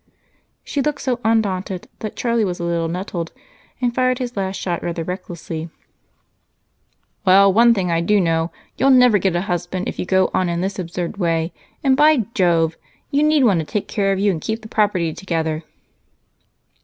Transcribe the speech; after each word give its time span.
She 0.63 0.81
looked 0.81 1.01
so 1.01 1.19
undaunted 1.23 1.87
that 1.99 2.15
Charlie 2.15 2.43
was 2.43 2.59
a 2.59 2.63
little 2.63 2.87
nettled 2.87 3.31
and 3.79 3.93
fired 3.93 4.17
his 4.17 4.35
last 4.35 4.55
shot 4.55 4.81
rather 4.81 5.03
recklessly: 5.03 5.69
"Well, 7.23 7.53
one 7.53 7.75
thing 7.75 7.91
I 7.91 8.01
do 8.01 8.19
know 8.19 8.51
you'll 8.77 8.89
never 8.89 9.19
get 9.19 9.35
a 9.35 9.41
husband 9.41 9.87
if 9.87 9.99
you 9.99 10.05
go 10.05 10.31
on 10.33 10.49
in 10.49 10.61
this 10.61 10.79
absurd 10.79 11.17
way, 11.17 11.53
and 11.83 11.95
by 11.95 12.25
Jove! 12.33 12.77
you 13.11 13.21
need 13.21 13.43
one 13.43 13.59
to 13.59 13.63
take 13.63 13.87
care 13.87 14.11
of 14.11 14.17
you 14.17 14.31
and 14.31 14.41
keep 14.41 14.63
the 14.63 14.67
property 14.67 15.13
together!" 15.13 15.63